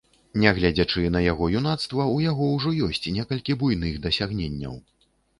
[0.43, 4.73] Нягледзячы на яго юнацтва, у яго ўжо ёсць некалькі буйных дасягненняў.